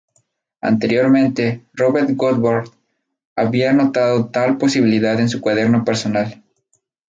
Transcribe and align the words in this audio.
Anteriormente, 0.61 1.63
Robert 1.75 2.09
Goddard 2.15 2.67
había 3.35 3.71
notado 3.71 4.29
tal 4.31 4.57
posibilidad 4.57 5.19
en 5.19 5.29
su 5.29 5.39
cuaderno 5.39 5.85
personal. 5.85 6.41